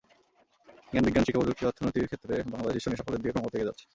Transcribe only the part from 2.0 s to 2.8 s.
ক্ষেত্রে বাংলাদেশ